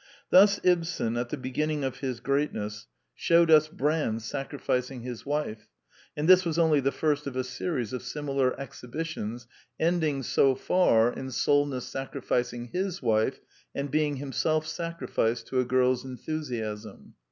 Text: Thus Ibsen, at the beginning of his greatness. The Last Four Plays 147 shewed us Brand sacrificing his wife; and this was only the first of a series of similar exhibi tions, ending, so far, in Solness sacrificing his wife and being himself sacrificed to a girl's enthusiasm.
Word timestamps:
Thus 0.31 0.59
Ibsen, 0.63 1.15
at 1.15 1.29
the 1.29 1.37
beginning 1.37 1.83
of 1.83 1.99
his 1.99 2.19
greatness. 2.21 2.87
The 3.15 3.33
Last 3.45 3.67
Four 3.67 3.77
Plays 3.77 3.77
147 3.77 3.77
shewed 3.77 3.77
us 3.77 3.77
Brand 3.77 4.21
sacrificing 4.23 5.01
his 5.03 5.25
wife; 5.27 5.67
and 6.17 6.27
this 6.27 6.43
was 6.43 6.57
only 6.57 6.79
the 6.79 6.91
first 6.91 7.27
of 7.27 7.35
a 7.35 7.43
series 7.43 7.93
of 7.93 8.01
similar 8.01 8.55
exhibi 8.57 9.05
tions, 9.05 9.45
ending, 9.79 10.23
so 10.23 10.55
far, 10.55 11.13
in 11.13 11.29
Solness 11.29 11.85
sacrificing 11.85 12.69
his 12.73 13.03
wife 13.03 13.41
and 13.75 13.91
being 13.91 14.15
himself 14.15 14.65
sacrificed 14.65 15.45
to 15.49 15.59
a 15.59 15.65
girl's 15.65 16.03
enthusiasm. 16.03 17.13